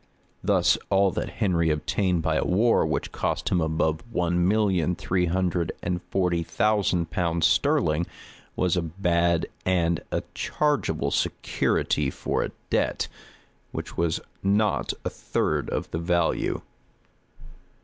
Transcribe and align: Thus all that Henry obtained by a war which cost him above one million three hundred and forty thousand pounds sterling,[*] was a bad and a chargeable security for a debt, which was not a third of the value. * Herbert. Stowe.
Thus 0.43 0.79
all 0.89 1.11
that 1.11 1.29
Henry 1.29 1.69
obtained 1.69 2.23
by 2.23 2.35
a 2.37 2.43
war 2.43 2.87
which 2.87 3.11
cost 3.11 3.49
him 3.49 3.61
above 3.61 3.99
one 4.11 4.47
million 4.47 4.95
three 4.95 5.27
hundred 5.27 5.71
and 5.83 6.01
forty 6.09 6.41
thousand 6.41 7.11
pounds 7.11 7.45
sterling,[*] 7.45 8.07
was 8.55 8.75
a 8.75 8.81
bad 8.81 9.45
and 9.63 10.01
a 10.11 10.23
chargeable 10.33 11.11
security 11.11 12.09
for 12.09 12.43
a 12.43 12.49
debt, 12.71 13.09
which 13.71 13.95
was 13.95 14.19
not 14.41 14.91
a 15.05 15.09
third 15.11 15.69
of 15.69 15.91
the 15.91 15.99
value. 15.99 16.53
* 16.53 16.53
Herbert. 16.55 16.61
Stowe. 16.63 17.49